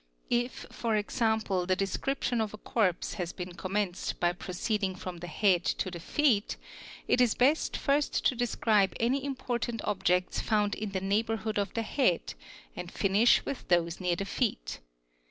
If 0.31 0.65
for 0.71 0.95
example 0.95 1.67
the 1.67 1.75
description 1.75 2.41
of 2.41 2.55
a 2.55 2.57
corpse 2.57 3.13
has 3.21 3.31
been 3.33 3.53
com 3.53 3.73
menced 3.73 4.19
by 4.19 4.33
proceeding 4.33 4.95
from 4.95 5.17
the 5.17 5.27
head 5.27 5.63
to 5.63 5.91
the 5.91 5.99
feet, 5.99 6.57
it 7.07 7.21
is 7.21 7.35
best 7.35 7.77
first 7.77 8.25
to 8.25 8.33
describe 8.33 8.95
ety 8.99 9.23
important 9.23 9.79
objects 9.83 10.39
found 10.41 10.73
in 10.73 10.93
the 10.93 11.01
neighbourhood 11.01 11.59
of 11.59 11.75
the 11.75 11.83
head 11.83 12.33
and 12.75 12.91
finish 12.91 13.41
vith 13.41 13.67
those 13.67 14.01
near 14.01 14.15
the 14.15 14.25
feet. 14.25 14.79